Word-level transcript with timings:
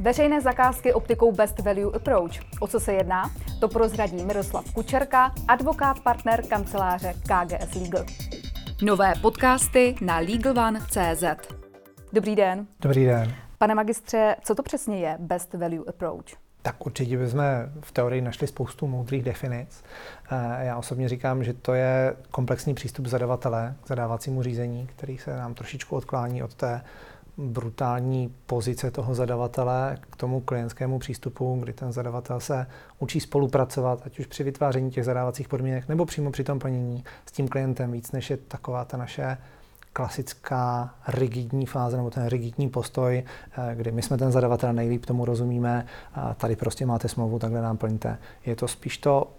Veřejné 0.00 0.40
zakázky 0.40 0.92
optikou 0.92 1.32
Best 1.32 1.58
Value 1.58 1.96
Approach. 1.96 2.32
O 2.60 2.66
co 2.66 2.80
se 2.80 2.92
jedná? 2.92 3.30
To 3.60 3.68
prozradí 3.68 4.24
Miroslav 4.24 4.72
Kučerka, 4.72 5.32
advokát 5.48 6.00
partner 6.00 6.46
kanceláře 6.46 7.14
KGS 7.14 7.74
Legal. 7.74 8.04
Nové 8.82 9.12
podcasty 9.22 9.94
na 10.00 10.18
LegalOne.cz 10.18 11.24
Dobrý 12.12 12.36
den. 12.36 12.66
Dobrý 12.80 13.04
den. 13.04 13.34
Pane 13.58 13.74
magistře, 13.74 14.36
co 14.44 14.54
to 14.54 14.62
přesně 14.62 14.98
je 14.98 15.16
Best 15.18 15.54
Value 15.54 15.84
Approach? 15.88 16.24
Tak 16.62 16.86
určitě 16.86 17.18
bychom 17.18 17.42
v 17.80 17.92
teorii 17.92 18.20
našli 18.20 18.46
spoustu 18.46 18.86
moudrých 18.86 19.22
definic. 19.22 19.84
Eh, 20.30 20.64
já 20.66 20.76
osobně 20.76 21.08
říkám, 21.08 21.44
že 21.44 21.52
to 21.52 21.74
je 21.74 22.16
komplexní 22.30 22.74
přístup 22.74 23.06
zadavatele 23.06 23.74
k 23.84 23.88
zadávacímu 23.88 24.42
řízení, 24.42 24.86
který 24.86 25.18
se 25.18 25.36
nám 25.36 25.54
trošičku 25.54 25.96
odklání 25.96 26.42
od 26.42 26.54
té 26.54 26.82
brutální 27.40 28.34
pozice 28.46 28.90
toho 28.90 29.14
zadavatele 29.14 29.98
k 30.10 30.16
tomu 30.16 30.40
klientskému 30.40 30.98
přístupu, 30.98 31.58
kdy 31.60 31.72
ten 31.72 31.92
zadavatel 31.92 32.40
se 32.40 32.66
učí 32.98 33.20
spolupracovat, 33.20 34.02
ať 34.04 34.18
už 34.18 34.26
při 34.26 34.44
vytváření 34.44 34.90
těch 34.90 35.04
zadávacích 35.04 35.48
podmínek, 35.48 35.88
nebo 35.88 36.06
přímo 36.06 36.30
při 36.30 36.44
tom 36.44 36.58
plnění 36.58 37.04
s 37.26 37.32
tím 37.32 37.48
klientem 37.48 37.92
víc, 37.92 38.12
než 38.12 38.30
je 38.30 38.36
taková 38.36 38.84
ta 38.84 38.96
naše 38.96 39.38
klasická 39.92 40.94
rigidní 41.08 41.66
fáze 41.66 41.96
nebo 41.96 42.10
ten 42.10 42.26
rigidní 42.26 42.68
postoj, 42.68 43.22
eh, 43.58 43.74
kdy 43.74 43.92
my 43.92 44.02
jsme 44.02 44.18
ten 44.18 44.32
zadavatel, 44.32 44.72
nejlíp 44.72 45.06
tomu 45.06 45.24
rozumíme, 45.24 45.86
a 46.14 46.34
tady 46.34 46.56
prostě 46.56 46.86
máte 46.86 47.08
smlouvu, 47.08 47.38
takhle 47.38 47.62
nám 47.62 47.76
plníte. 47.76 48.18
Je 48.46 48.56
to 48.56 48.68
spíš 48.68 48.98
to 48.98 49.32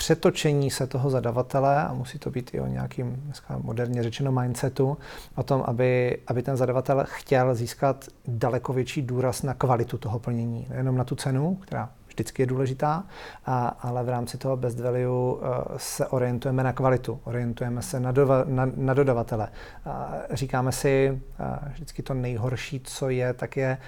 přetočení 0.00 0.70
se 0.70 0.86
toho 0.86 1.10
zadavatele, 1.10 1.76
a 1.84 1.92
musí 1.92 2.18
to 2.18 2.30
být 2.30 2.54
i 2.54 2.60
o 2.60 2.66
nějakým, 2.66 3.12
dneska 3.16 3.58
moderně 3.58 4.02
řečeno, 4.02 4.32
mindsetu, 4.32 4.98
o 5.34 5.42
tom, 5.42 5.62
aby, 5.66 6.18
aby 6.26 6.42
ten 6.42 6.56
zadavatel 6.56 7.04
chtěl 7.06 7.54
získat 7.54 8.04
daleko 8.28 8.72
větší 8.72 9.02
důraz 9.02 9.42
na 9.42 9.54
kvalitu 9.54 9.98
toho 9.98 10.18
plnění, 10.18 10.66
nejenom 10.70 10.96
na 10.96 11.04
tu 11.04 11.14
cenu, 11.14 11.54
která 11.54 11.90
vždycky 12.20 12.42
je 12.42 12.46
důležitá, 12.46 13.04
a, 13.46 13.66
ale 13.68 14.04
v 14.04 14.08
rámci 14.08 14.38
toho 14.38 14.56
best 14.56 14.80
value 14.80 15.06
uh, 15.06 15.40
se 15.76 16.06
orientujeme 16.06 16.62
na 16.62 16.72
kvalitu, 16.72 17.20
orientujeme 17.24 17.82
se 17.82 18.00
na, 18.00 18.12
dova, 18.12 18.44
na, 18.48 18.70
na 18.76 18.94
dodavatele. 18.94 19.48
A 19.84 20.14
říkáme 20.30 20.72
si 20.72 21.20
uh, 21.40 21.46
vždycky 21.72 22.02
to 22.02 22.14
nejhorší, 22.14 22.80
co 22.84 23.08
je, 23.10 23.34
tak 23.34 23.56
je 23.56 23.78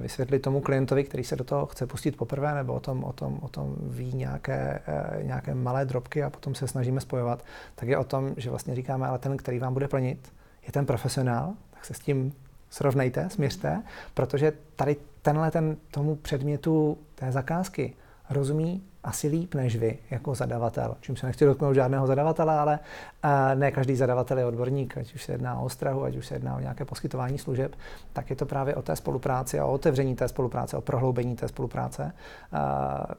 vysvětlit 0.00 0.38
tomu 0.38 0.60
klientovi, 0.60 1.04
který 1.04 1.24
se 1.24 1.36
do 1.36 1.44
toho 1.44 1.66
chce 1.66 1.86
pustit 1.86 2.16
poprvé, 2.16 2.54
nebo 2.54 2.74
o 2.74 2.80
tom, 2.80 3.04
o 3.04 3.12
tom, 3.12 3.38
o 3.42 3.48
tom 3.48 3.76
ví 3.80 4.12
nějaké, 4.12 4.80
nějaké 5.22 5.54
malé 5.54 5.84
drobky 5.84 6.22
a 6.22 6.30
potom 6.30 6.54
se 6.54 6.68
snažíme 6.68 7.00
spojovat, 7.00 7.44
tak 7.74 7.88
je 7.88 7.98
o 7.98 8.04
tom, 8.04 8.34
že 8.36 8.50
vlastně 8.50 8.74
říkáme, 8.74 9.06
ale 9.06 9.18
ten, 9.18 9.36
který 9.36 9.58
vám 9.58 9.72
bude 9.72 9.88
plnit, 9.88 10.32
je 10.66 10.72
ten 10.72 10.86
profesionál, 10.86 11.54
tak 11.70 11.84
se 11.84 11.94
s 11.94 11.98
tím 11.98 12.32
srovnejte, 12.70 13.30
směřte, 13.30 13.82
protože 14.14 14.52
tady 14.76 14.96
tenhle 15.22 15.50
ten 15.50 15.76
tomu 15.90 16.16
předmětu 16.16 16.98
té 17.14 17.32
zakázky 17.32 17.94
rozumí 18.30 18.82
asi 19.04 19.28
líp 19.28 19.54
než 19.54 19.76
vy 19.76 19.98
jako 20.10 20.34
zadavatel. 20.34 20.96
Čím 21.00 21.16
se 21.16 21.26
nechci 21.26 21.44
dotknout 21.44 21.74
žádného 21.74 22.06
zadavatele, 22.06 22.58
ale 22.58 22.78
uh, 23.24 23.30
ne 23.54 23.70
každý 23.70 23.96
zadavatel 23.96 24.38
je 24.38 24.44
odborník, 24.44 24.96
ať 24.96 25.14
už 25.14 25.24
se 25.24 25.32
jedná 25.32 25.60
o 25.60 25.64
ostrahu, 25.64 26.04
ať 26.04 26.16
už 26.16 26.26
se 26.26 26.34
jedná 26.34 26.56
o 26.56 26.60
nějaké 26.60 26.84
poskytování 26.84 27.38
služeb, 27.38 27.76
tak 28.12 28.30
je 28.30 28.36
to 28.36 28.46
právě 28.46 28.74
o 28.74 28.82
té 28.82 28.96
spolupráci 28.96 29.58
a 29.58 29.64
o 29.64 29.72
otevření 29.72 30.16
té 30.16 30.28
spolupráce, 30.28 30.76
o 30.76 30.80
prohloubení 30.80 31.36
té 31.36 31.48
spolupráce. 31.48 32.12
Uh, 32.52 33.14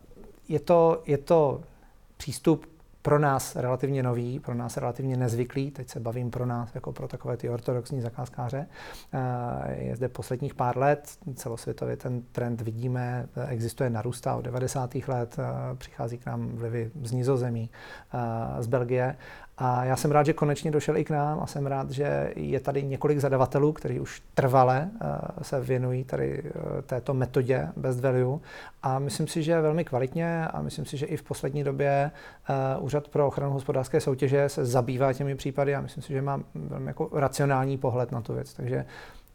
je, 0.50 0.60
to, 0.60 1.04
je 1.06 1.18
to 1.18 1.62
přístup 2.18 2.66
pro 3.02 3.20
nás 3.20 3.56
relativně 3.56 4.04
nový, 4.04 4.40
pro 4.40 4.54
nás 4.54 4.78
relativně 4.78 5.18
nezvyklý, 5.18 5.72
teď 5.72 5.90
se 5.90 6.00
bavím 6.00 6.32
pro 6.32 6.46
nás 6.46 6.76
jako 6.76 6.92
pro 6.92 7.08
takové 7.08 7.38
ty 7.38 7.50
ortodoxní 7.50 8.02
zakázkáře. 8.02 8.68
Eh, 9.14 9.84
je 9.84 9.96
zde 9.96 10.10
posledních 10.10 10.54
pár 10.54 10.78
let, 10.78 11.18
celosvětově 11.36 11.98
ten 11.98 12.22
trend 12.22 12.62
vidíme, 12.62 13.28
existuje, 13.48 13.90
narůstá 13.90 14.36
od 14.36 14.42
90. 14.42 15.08
let, 15.08 15.36
eh, 15.40 15.76
přichází 15.76 16.18
k 16.18 16.26
nám 16.26 16.48
vlivy 16.48 16.92
z 17.04 17.12
Nizozemí, 17.12 17.70
eh, 18.14 18.64
z 18.64 18.68
Belgie 18.68 19.16
a 19.62 19.86
já 19.86 19.96
jsem 19.96 20.12
rád, 20.12 20.26
že 20.26 20.34
konečně 20.34 20.72
došel 20.72 20.98
i 20.98 21.04
k 21.04 21.10
nám 21.10 21.40
a 21.40 21.46
jsem 21.46 21.66
rád, 21.66 21.92
že 21.92 22.34
je 22.36 22.60
tady 22.60 22.84
několik 22.84 23.20
zadavatelů, 23.20 23.74
kteří 23.74 24.00
už 24.00 24.22
trvale 24.34 24.90
se 25.42 25.62
věnují 25.62 26.04
tady 26.04 26.44
této 26.86 27.14
metodě 27.14 27.68
best 27.76 28.00
value 28.00 28.40
a 28.84 29.00
myslím 29.00 29.28
si, 29.28 29.44
že 29.44 29.62
velmi 29.62 29.86
kvalitně 29.86 30.48
a 30.48 30.62
myslím 30.62 30.86
si, 30.86 30.98
že 30.98 31.06
i 31.06 31.18
v 31.18 31.24
poslední 31.24 31.64
době 31.64 32.12
Úřad 32.80 33.08
pro 33.08 33.28
ochranu 33.28 33.54
hospodářské 33.54 34.02
soutěže 34.02 34.50
se 34.50 34.66
zabývá 34.66 35.14
těmi 35.14 35.36
případy 35.36 35.76
a 35.76 35.82
myslím 35.82 36.04
si, 36.04 36.14
že 36.14 36.22
má 36.22 36.42
velmi 36.56 36.88
jako 36.88 37.10
racionální 37.14 37.78
pohled 37.78 38.12
na 38.12 38.22
tu 38.22 38.34
věc. 38.34 38.54
Takže 38.54 38.86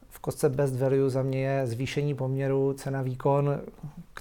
v 0.08 0.18
kostce 0.18 0.48
best 0.48 0.76
value 0.80 1.10
za 1.10 1.22
mě 1.22 1.46
je 1.46 1.66
zvýšení 1.66 2.14
poměru 2.14 2.72
cena-výkon 2.72 3.60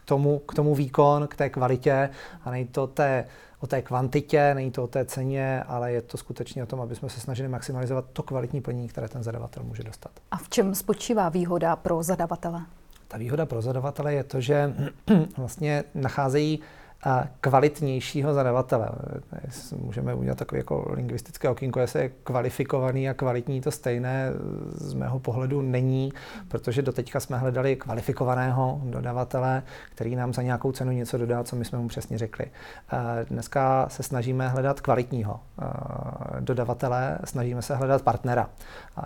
tomu, 0.05 0.39
k 0.39 0.53
tomu 0.53 0.75
výkon, 0.75 1.27
k 1.27 1.35
té 1.35 1.49
kvalitě 1.49 2.09
a 2.43 2.51
není 2.51 2.67
to 2.67 2.87
té, 2.87 3.25
o 3.59 3.67
té 3.67 3.81
kvantitě, 3.81 4.53
není 4.53 4.71
to 4.71 4.83
o 4.83 4.87
té 4.87 5.05
ceně, 5.05 5.63
ale 5.63 5.91
je 5.91 6.01
to 6.01 6.17
skutečně 6.17 6.63
o 6.63 6.65
tom, 6.65 6.81
aby 6.81 6.95
jsme 6.95 7.09
se 7.09 7.19
snažili 7.19 7.49
maximalizovat 7.49 8.05
to 8.13 8.23
kvalitní 8.23 8.61
plnění, 8.61 8.87
které 8.87 9.07
ten 9.07 9.23
zadavatel 9.23 9.63
může 9.63 9.83
dostat. 9.83 10.11
A 10.31 10.37
v 10.37 10.49
čem 10.49 10.75
spočívá 10.75 11.29
výhoda 11.29 11.75
pro 11.75 12.03
zadavatele? 12.03 12.61
Ta 13.07 13.17
výhoda 13.17 13.45
pro 13.45 13.61
zadavatele 13.61 14.13
je 14.13 14.23
to, 14.23 14.41
že 14.41 14.73
vlastně 15.37 15.83
nacházejí 15.95 16.59
kvalitnějšího 17.41 18.33
zadavatele. 18.33 18.89
Můžeme 19.77 20.13
udělat 20.13 20.37
takové 20.37 20.59
jako 20.59 20.85
lingvistické 20.89 21.49
okýnko, 21.49 21.79
jestli 21.79 22.01
je 22.01 22.11
kvalifikovaný 22.23 23.09
a 23.09 23.13
kvalitní, 23.13 23.61
to 23.61 23.71
stejné 23.71 24.31
z 24.71 24.93
mého 24.93 25.19
pohledu 25.19 25.61
není, 25.61 26.13
protože 26.47 26.81
doteďka 26.81 27.19
jsme 27.19 27.37
hledali 27.37 27.75
kvalifikovaného 27.75 28.81
dodavatele, 28.83 29.63
který 29.91 30.15
nám 30.15 30.33
za 30.33 30.41
nějakou 30.41 30.71
cenu 30.71 30.91
něco 30.91 31.17
dodá, 31.17 31.43
co 31.43 31.55
my 31.55 31.65
jsme 31.65 31.79
mu 31.79 31.87
přesně 31.87 32.17
řekli. 32.17 32.45
Dneska 33.29 33.85
se 33.89 34.03
snažíme 34.03 34.49
hledat 34.49 34.81
kvalitního 34.81 35.39
dodavatele, 36.39 37.17
snažíme 37.23 37.61
se 37.61 37.75
hledat 37.75 38.01
partnera. 38.01 38.49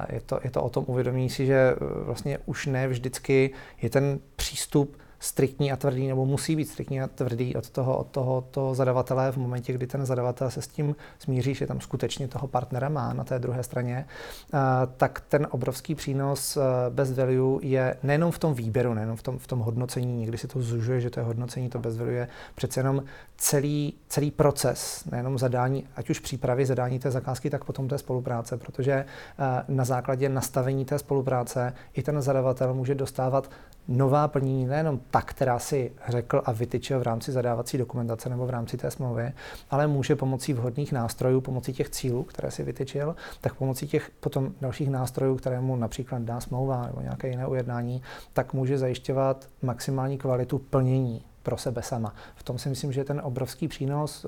Je 0.09 0.21
to, 0.21 0.39
je 0.43 0.51
to 0.51 0.63
o 0.63 0.69
tom 0.69 0.83
uvědomění 0.87 1.29
si, 1.29 1.45
že 1.45 1.75
vlastně 2.05 2.37
už 2.45 2.65
ne 2.65 2.87
vždycky 2.87 3.51
je 3.81 3.89
ten 3.89 4.19
přístup 4.35 4.97
striktní 5.19 5.71
a 5.71 5.75
tvrdý, 5.75 6.07
nebo 6.07 6.25
musí 6.25 6.55
být 6.55 6.65
striktní 6.65 7.01
a 7.01 7.07
tvrdý 7.07 7.55
od 7.55 7.69
toho, 7.69 7.97
od 7.97 8.07
toho, 8.07 8.43
toho 8.51 8.75
zadavatele 8.75 9.31
v 9.31 9.37
momentě, 9.37 9.73
kdy 9.73 9.87
ten 9.87 10.05
zadavatel 10.05 10.49
se 10.51 10.61
s 10.61 10.67
tím 10.67 10.95
smíří, 11.19 11.53
že 11.53 11.67
tam 11.67 11.81
skutečně 11.81 12.27
toho 12.27 12.47
partnera 12.47 12.89
má 12.89 13.13
na 13.13 13.23
té 13.23 13.39
druhé 13.39 13.63
straně, 13.63 14.05
tak 14.97 15.23
ten 15.29 15.47
obrovský 15.51 15.95
přínos 15.95 16.57
bez 16.89 17.11
value 17.11 17.65
je 17.65 17.95
nejenom 18.03 18.31
v 18.31 18.39
tom 18.39 18.53
výběru, 18.53 18.93
nejenom 18.93 19.15
v 19.15 19.23
tom, 19.23 19.37
v 19.37 19.47
tom 19.47 19.59
hodnocení, 19.59 20.17
někdy 20.17 20.37
se 20.37 20.47
to 20.47 20.61
zužuje, 20.61 21.01
že 21.01 21.09
to 21.09 21.19
je 21.19 21.23
hodnocení, 21.23 21.69
to 21.69 21.79
bez 21.79 21.97
value 21.97 22.13
je 22.13 22.27
přece 22.55 22.79
jenom 22.79 23.03
celý, 23.37 23.93
celý 24.07 24.31
proces, 24.31 25.05
nejenom 25.11 25.37
zadání, 25.37 25.87
ať 25.95 26.09
už 26.09 26.19
přípravy 26.19 26.65
zadání 26.65 26.99
té 26.99 27.11
zakázky, 27.11 27.49
tak 27.49 27.63
potom 27.63 27.87
té 27.87 27.97
spolupráce, 27.97 28.57
protože 28.57 29.05
na 29.67 29.85
základě 29.85 30.29
nastavení 30.29 30.85
té 30.85 30.99
spolupráce 30.99 31.73
i 31.93 32.03
ten 32.03 32.21
zadavatel 32.21 32.73
může 32.73 32.95
dostávat 32.95 33.51
nová 33.87 34.27
plnění, 34.27 34.65
nejenom 34.65 34.99
ta, 35.11 35.21
která 35.21 35.59
si 35.59 35.91
řekl 36.07 36.41
a 36.45 36.51
vytyčil 36.51 36.99
v 36.99 37.03
rámci 37.03 37.31
zadávací 37.31 37.77
dokumentace 37.77 38.29
nebo 38.29 38.45
v 38.45 38.49
rámci 38.49 38.77
té 38.77 38.91
smlouvy, 38.91 39.33
ale 39.69 39.87
může 39.87 40.15
pomocí 40.15 40.53
vhodných 40.53 40.91
nástrojů, 40.91 41.41
pomocí 41.41 41.73
těch 41.73 41.89
cílů, 41.89 42.23
které 42.23 42.51
si 42.51 42.63
vytyčil, 42.63 43.15
tak 43.41 43.53
pomocí 43.53 43.87
těch 43.87 44.11
potom 44.19 44.53
dalších 44.61 44.89
nástrojů, 44.89 45.35
které 45.35 45.61
mu 45.61 45.75
například 45.75 46.21
dá 46.21 46.39
smlouva 46.39 46.87
nebo 46.87 47.01
nějaké 47.01 47.29
jiné 47.29 47.47
ujednání, 47.47 48.01
tak 48.33 48.53
může 48.53 48.77
zajišťovat 48.77 49.49
maximální 49.61 50.17
kvalitu 50.17 50.57
plnění 50.57 51.23
pro 51.43 51.57
sebe 51.57 51.81
sama. 51.81 52.13
V 52.35 52.43
tom 52.43 52.57
si 52.57 52.69
myslím, 52.69 52.91
že 52.91 53.01
je 53.01 53.05
ten 53.05 53.21
obrovský 53.23 53.67
přínos. 53.67 54.25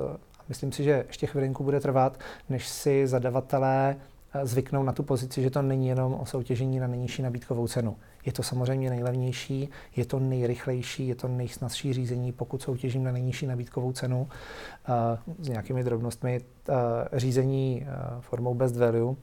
Myslím 0.49 0.71
si, 0.71 0.83
že 0.83 1.05
ještě 1.07 1.27
chvilinku 1.27 1.63
bude 1.63 1.79
trvat, 1.79 2.19
než 2.49 2.67
si 2.67 3.07
zadavatelé 3.07 3.95
zvyknou 4.43 4.83
na 4.83 4.93
tu 4.93 5.03
pozici, 5.03 5.41
že 5.41 5.49
to 5.49 5.61
není 5.61 5.87
jenom 5.87 6.13
o 6.13 6.25
soutěžení 6.25 6.79
na 6.79 6.87
nejnižší 6.87 7.21
nabídkovou 7.21 7.67
cenu. 7.67 7.97
Je 8.25 8.31
to 8.33 8.43
samozřejmě 8.43 8.89
nejlevnější, 8.89 9.69
je 9.95 10.05
to 10.05 10.19
nejrychlejší, 10.19 11.07
je 11.07 11.15
to 11.15 11.27
nejsnazší 11.27 11.93
řízení, 11.93 12.31
pokud 12.31 12.61
soutěžím 12.61 13.03
na 13.03 13.11
nejnižší 13.11 13.47
nabídkovou 13.47 13.91
cenu 13.91 14.21
uh, 14.21 15.35
s 15.45 15.49
nějakými 15.49 15.83
drobnostmi. 15.83 16.41
Uh, 16.69 16.75
řízení 17.13 17.81
uh, 17.81 18.21
formou 18.21 18.53
best 18.53 18.77
value 18.77 19.15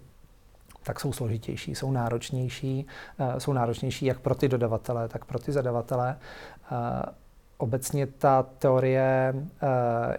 tak 0.82 1.00
jsou 1.00 1.12
složitější, 1.12 1.74
jsou 1.74 1.90
náročnější, 1.90 2.86
jsou 3.38 3.52
náročnější 3.52 4.06
jak 4.06 4.20
pro 4.20 4.34
ty 4.34 4.48
dodavatele, 4.48 5.08
tak 5.08 5.24
pro 5.24 5.38
ty 5.38 5.52
zadavatele. 5.52 6.16
Obecně 7.58 8.06
ta 8.06 8.42
teorie 8.42 9.34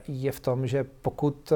je 0.07 0.31
v 0.31 0.39
tom, 0.39 0.67
že 0.67 0.83
pokud 0.83 1.53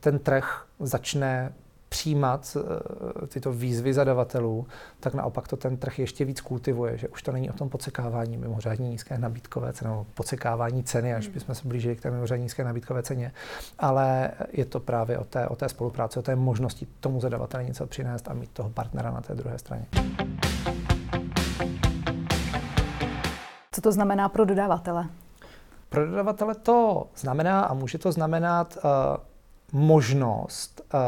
ten 0.00 0.18
trh 0.18 0.66
začne 0.80 1.52
přijímat 1.90 2.56
eh, 2.56 3.26
tyto 3.26 3.52
výzvy 3.52 3.94
zadavatelů, 3.94 4.66
tak 5.00 5.14
naopak 5.14 5.48
to 5.48 5.56
ten 5.56 5.76
trh 5.76 5.98
ještě 5.98 6.24
víc 6.24 6.40
kultivuje, 6.40 6.98
že 6.98 7.08
už 7.08 7.22
to 7.22 7.32
není 7.32 7.50
o 7.50 7.52
tom 7.52 7.68
podsekávání 7.68 8.36
mimořádně 8.36 8.88
nízké 8.88 9.18
nabídkové 9.18 9.72
ceny, 9.72 9.90
nebo 9.90 10.06
podsekávání 10.14 10.82
ceny, 10.82 11.14
až 11.14 11.24
hmm. 11.24 11.34
bychom 11.34 11.54
se 11.54 11.68
blížili 11.68 11.96
k 11.96 12.00
té 12.00 12.10
mimořádně 12.10 12.42
nízké 12.42 12.64
nabídkové 12.64 13.02
ceně, 13.02 13.32
ale 13.78 14.30
je 14.52 14.64
to 14.64 14.80
právě 14.80 15.18
o 15.18 15.24
té, 15.24 15.48
o 15.48 15.56
té 15.56 15.68
spolupráci, 15.68 16.18
o 16.18 16.22
té 16.22 16.36
možnosti 16.36 16.86
tomu 17.00 17.20
zadavateli 17.20 17.64
něco 17.64 17.86
přinést 17.86 18.28
a 18.28 18.34
mít 18.34 18.50
toho 18.50 18.70
partnera 18.70 19.10
na 19.10 19.20
té 19.20 19.34
druhé 19.34 19.58
straně. 19.58 19.86
co 23.80 23.88
to 23.88 23.92
znamená 23.92 24.28
pro 24.28 24.44
dodavatele? 24.44 25.08
Pro 25.88 26.06
dodavatele 26.06 26.54
to 26.54 27.06
znamená 27.16 27.60
a 27.60 27.74
může 27.74 27.98
to 27.98 28.12
znamenat 28.12 28.78
uh, 28.84 28.90
možnost, 29.80 30.80
uh, 30.94 31.00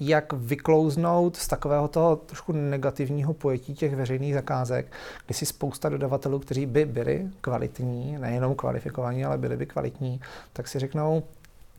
jak 0.00 0.32
vyklouznout 0.32 1.36
z 1.36 1.48
takového 1.48 1.88
toho 1.88 2.16
trošku 2.16 2.52
negativního 2.52 3.34
pojetí 3.34 3.74
těch 3.74 3.96
veřejných 3.96 4.34
zakázek, 4.34 4.92
kdy 5.26 5.34
si 5.34 5.46
spousta 5.46 5.88
dodavatelů, 5.88 6.38
kteří 6.38 6.66
by 6.66 6.84
byli 6.84 7.28
kvalitní, 7.40 8.18
nejenom 8.18 8.54
kvalifikovaní, 8.54 9.24
ale 9.24 9.38
byli 9.38 9.56
by 9.56 9.66
kvalitní, 9.66 10.20
tak 10.52 10.68
si 10.68 10.78
řeknou, 10.78 11.22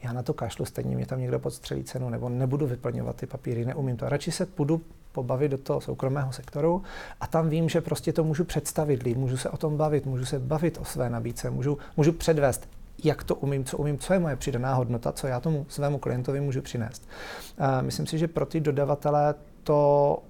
já 0.03 0.13
na 0.13 0.23
to 0.23 0.33
kašlu, 0.33 0.65
stejně 0.65 0.95
mě 0.95 1.05
tam 1.05 1.19
někdo 1.19 1.39
podstřelí 1.39 1.83
cenu, 1.83 2.09
nebo 2.09 2.29
nebudu 2.29 2.67
vyplňovat 2.67 3.15
ty 3.15 3.25
papíry, 3.25 3.65
neumím 3.65 3.97
to. 3.97 4.05
A 4.05 4.09
radši 4.09 4.31
se 4.31 4.45
půjdu 4.45 4.81
pobavit 5.11 5.51
do 5.51 5.57
toho 5.57 5.81
soukromého 5.81 6.33
sektoru 6.33 6.83
a 7.21 7.27
tam 7.27 7.49
vím, 7.49 7.69
že 7.69 7.81
prostě 7.81 8.13
to 8.13 8.23
můžu 8.23 8.43
představit 8.43 9.17
můžu 9.17 9.37
se 9.37 9.49
o 9.49 9.57
tom 9.57 9.77
bavit, 9.77 10.05
můžu 10.05 10.25
se 10.25 10.39
bavit 10.39 10.77
o 10.81 10.85
své 10.85 11.09
nabídce, 11.09 11.49
můžu, 11.49 11.77
můžu 11.97 12.11
předvést, 12.11 12.67
jak 13.03 13.23
to 13.23 13.35
umím, 13.35 13.65
co 13.65 13.77
umím, 13.77 13.97
co 13.97 14.13
je 14.13 14.19
moje 14.19 14.35
přidaná 14.35 14.73
hodnota, 14.73 15.11
co 15.11 15.27
já 15.27 15.39
tomu 15.39 15.65
svému 15.69 15.97
klientovi 15.97 16.41
můžu 16.41 16.61
přinést. 16.61 17.09
A 17.57 17.81
myslím 17.81 18.07
si, 18.07 18.17
že 18.17 18.27
pro 18.27 18.45
ty 18.45 18.59
dodavatele 18.59 19.35
to 19.63 20.23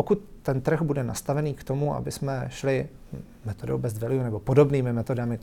pokud 0.00 0.24
ten 0.42 0.60
trh 0.60 0.82
bude 0.82 1.04
nastavený 1.04 1.54
k 1.54 1.64
tomu, 1.64 1.94
aby 1.94 2.12
jsme 2.12 2.46
šli 2.50 2.88
metodou 3.44 3.78
best 3.78 3.98
value 3.98 4.24
nebo 4.24 4.40
podobnými 4.40 4.92
metodami, 4.92 5.38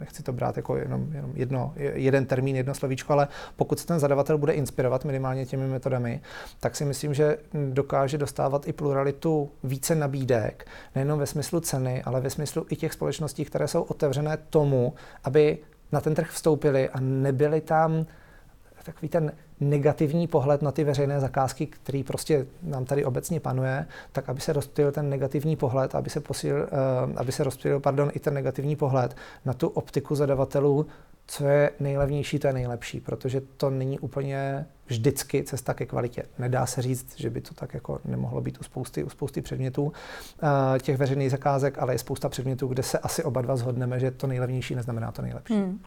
nechci 0.00 0.22
to 0.22 0.32
brát 0.32 0.56
jako 0.56 0.76
jenom, 0.76 1.12
jenom 1.12 1.32
jedno, 1.34 1.72
jeden 1.76 2.26
termín, 2.26 2.56
jedno 2.56 2.74
slovíčko, 2.74 3.12
ale 3.12 3.28
pokud 3.56 3.78
se 3.78 3.86
ten 3.86 3.98
zadavatel 3.98 4.38
bude 4.38 4.52
inspirovat 4.52 5.04
minimálně 5.04 5.46
těmi 5.46 5.66
metodami, 5.66 6.20
tak 6.60 6.76
si 6.76 6.84
myslím, 6.84 7.14
že 7.14 7.38
dokáže 7.70 8.18
dostávat 8.18 8.68
i 8.68 8.72
pluralitu 8.72 9.50
více 9.64 9.94
nabídek, 9.94 10.66
nejenom 10.94 11.18
ve 11.18 11.26
smyslu 11.26 11.60
ceny, 11.60 12.02
ale 12.02 12.20
ve 12.20 12.30
smyslu 12.30 12.66
i 12.70 12.76
těch 12.76 12.92
společností, 12.92 13.44
které 13.44 13.68
jsou 13.68 13.82
otevřené 13.82 14.36
tomu, 14.50 14.94
aby 15.24 15.58
na 15.92 16.00
ten 16.00 16.14
trh 16.14 16.30
vstoupili 16.30 16.88
a 16.88 17.00
nebyli 17.00 17.60
tam 17.60 18.06
takový 18.86 19.08
ten 19.08 19.32
negativní 19.60 20.26
pohled 20.26 20.62
na 20.62 20.72
ty 20.72 20.84
veřejné 20.84 21.20
zakázky, 21.20 21.66
který 21.66 22.04
prostě 22.04 22.46
nám 22.62 22.84
tady 22.84 23.04
obecně 23.04 23.40
panuje, 23.40 23.86
tak 24.12 24.28
aby 24.28 24.40
se 24.40 24.52
rozptýlil 24.52 24.92
ten 24.92 25.10
negativní 25.10 25.56
pohled, 25.56 25.94
aby 25.94 26.10
se, 26.10 26.20
posíl, 26.20 26.56
uh, 26.56 27.12
aby 27.16 27.32
se 27.32 27.44
rozptýlil, 27.44 27.80
pardon, 27.80 28.10
i 28.14 28.18
ten 28.18 28.34
negativní 28.34 28.76
pohled 28.76 29.16
na 29.44 29.52
tu 29.52 29.68
optiku 29.68 30.14
zadavatelů, 30.14 30.86
co 31.26 31.46
je 31.46 31.70
nejlevnější, 31.80 32.38
to 32.38 32.46
je 32.46 32.52
nejlepší, 32.52 33.00
protože 33.00 33.40
to 33.56 33.70
není 33.70 33.98
úplně 33.98 34.66
vždycky 34.86 35.44
cesta 35.44 35.74
ke 35.74 35.86
kvalitě. 35.86 36.22
Nedá 36.38 36.66
se 36.66 36.82
říct, 36.82 37.16
že 37.16 37.30
by 37.30 37.40
to 37.40 37.54
tak 37.54 37.74
jako 37.74 38.00
nemohlo 38.04 38.40
být 38.40 38.58
u 38.60 38.62
spousty, 38.62 39.04
u 39.04 39.08
spousty 39.08 39.42
předmětů 39.42 39.82
uh, 39.82 39.92
těch 40.78 40.96
veřejných 40.96 41.30
zakázek, 41.30 41.78
ale 41.78 41.94
je 41.94 41.98
spousta 41.98 42.28
předmětů, 42.28 42.66
kde 42.66 42.82
se 42.82 42.98
asi 42.98 43.24
oba 43.24 43.42
dva 43.42 43.56
zhodneme, 43.56 44.00
že 44.00 44.10
to 44.10 44.26
nejlevnější 44.26 44.74
neznamená 44.74 45.12
to 45.12 45.22
nejlepší. 45.22 45.54
Hmm. 45.54 45.80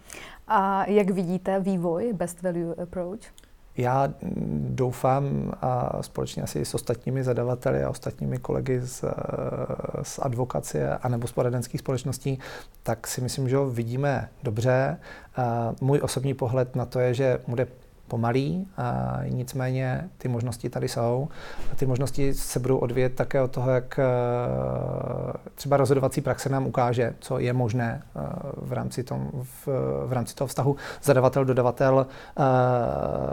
A 0.47 0.85
jak 0.89 1.09
vidíte 1.09 1.59
vývoj 1.59 2.13
Best 2.13 2.41
Value 2.41 2.75
Approach? 2.83 3.19
Já 3.77 4.13
doufám 4.69 5.51
a 5.61 6.03
společně 6.03 6.43
asi 6.43 6.65
s 6.65 6.73
ostatními 6.73 7.23
zadavateli 7.23 7.83
a 7.83 7.89
ostatními 7.89 8.37
kolegy 8.37 8.81
z, 8.81 9.03
z 10.01 10.19
advokacie 10.19 10.97
anebo 10.97 11.27
z 11.27 11.31
poradenských 11.31 11.79
společností, 11.79 12.39
tak 12.83 13.07
si 13.07 13.21
myslím, 13.21 13.49
že 13.49 13.57
ho 13.57 13.69
vidíme 13.69 14.29
dobře. 14.43 14.97
Můj 15.81 15.99
osobní 16.03 16.33
pohled 16.33 16.75
na 16.75 16.85
to 16.85 16.99
je, 16.99 17.13
že 17.13 17.39
bude 17.47 17.67
pomalý, 18.09 18.67
a 18.77 19.19
nicméně 19.29 20.09
ty 20.17 20.27
možnosti 20.27 20.69
tady 20.69 20.87
jsou. 20.87 21.27
A 21.71 21.75
ty 21.75 21.85
možnosti 21.85 22.33
se 22.33 22.59
budou 22.59 22.77
odvíjet 22.77 23.15
také 23.15 23.41
od 23.41 23.51
toho, 23.51 23.71
jak 23.71 23.99
eh, 23.99 24.03
třeba 25.55 25.77
rozhodovací 25.77 26.21
praxe 26.21 26.49
nám 26.49 26.67
ukáže, 26.67 27.13
co 27.19 27.39
je 27.39 27.53
možné 27.53 28.01
eh, 28.03 28.19
v 28.57 28.73
rámci, 28.73 29.03
tom, 29.03 29.29
v, 29.43 29.67
v 30.05 30.13
rámci 30.13 30.35
toho 30.35 30.47
vztahu 30.47 30.75
zadavatel-dodavatel 31.03 32.05
eh, 32.05 32.43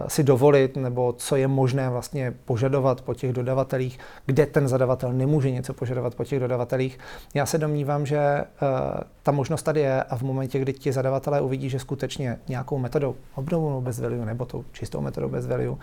si 0.08 0.22
dovolit, 0.22 0.76
nebo 0.76 1.12
co 1.12 1.36
je 1.36 1.48
možné 1.48 1.90
vlastně 1.90 2.34
požadovat 2.44 3.00
po 3.00 3.14
těch 3.14 3.32
dodavatelích, 3.32 3.98
kde 4.26 4.46
ten 4.46 4.68
zadavatel 4.68 5.12
nemůže 5.12 5.50
něco 5.50 5.74
požadovat 5.74 6.14
po 6.14 6.24
těch 6.24 6.40
dodavatelích. 6.40 6.98
Já 7.34 7.46
se 7.46 7.58
domnívám, 7.58 8.06
že 8.06 8.44
ta 9.22 9.32
možnost 9.32 9.62
tady 9.62 9.80
je 9.80 10.02
a 10.02 10.16
v 10.16 10.22
momentě, 10.22 10.58
kdy 10.58 10.72
ti 10.72 10.92
zadavatelé 10.92 11.40
uvidí, 11.40 11.70
že 11.70 11.78
skutečně 11.78 12.38
nějakou 12.48 12.78
metodou 12.78 13.16
obnovu 13.34 13.80
bez 13.80 14.00
value 14.00 14.26
nebo 14.26 14.44
tou 14.44 14.64
čistou 14.72 15.00
metodou 15.00 15.28
bez 15.28 15.46
value, 15.46 15.76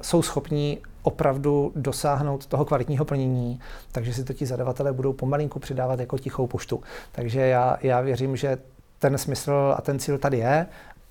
jsou 0.00 0.22
schopní 0.22 0.78
opravdu 1.02 1.72
dosáhnout 1.76 2.46
toho 2.46 2.64
kvalitního 2.64 3.04
plnění, 3.04 3.60
takže 3.92 4.14
si 4.14 4.24
to 4.24 4.32
ti 4.32 4.46
zadavatelé 4.46 4.92
budou 4.92 5.12
pomalinku 5.12 5.58
přidávat 5.58 6.00
jako 6.00 6.18
tichou 6.18 6.46
poštu. 6.46 6.82
Takže 7.12 7.40
já, 7.40 7.76
já 7.82 8.00
věřím, 8.00 8.36
že 8.36 8.58
ten 8.98 9.18
smysl 9.18 9.74
a 9.76 9.82
ten 9.82 9.98
cíl 9.98 10.18
tady 10.18 10.38
je 10.38 10.66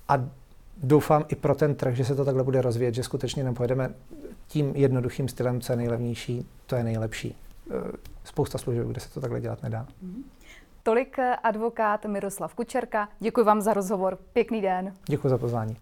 a 0.08 0.24
doufám 0.82 1.24
i 1.28 1.34
pro 1.34 1.54
ten 1.54 1.74
trh, 1.74 1.94
že 1.94 2.04
se 2.04 2.14
to 2.14 2.24
takhle 2.24 2.44
bude 2.44 2.62
rozvíjet, 2.62 2.94
že 2.94 3.02
skutečně 3.02 3.44
nepojedeme 3.44 3.90
tím 4.48 4.72
jednoduchým 4.76 5.28
stylem, 5.28 5.60
co 5.60 5.72
je 5.72 5.76
nejlevnější, 5.76 6.46
to 6.66 6.76
je 6.76 6.84
nejlepší. 6.84 7.28
E, 7.28 7.74
spousta 8.24 8.58
služeb, 8.58 8.86
kde 8.86 9.00
se 9.00 9.10
to 9.10 9.20
takhle 9.20 9.40
dělat 9.40 9.62
nedá. 9.62 9.86
Tolik 10.82 11.16
advokát 11.42 12.06
Miroslav 12.06 12.54
Kučerka. 12.54 13.08
Děkuji 13.20 13.44
vám 13.44 13.60
za 13.60 13.72
rozhovor. 13.72 14.18
Pěkný 14.32 14.60
den. 14.60 14.94
Děkuji 15.06 15.28
za 15.28 15.38
pozvání. 15.38 15.76